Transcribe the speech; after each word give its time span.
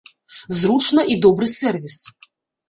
Зручна 0.59 1.03
і 1.17 1.17
добры 1.27 1.51
сэрвіс. 1.59 1.99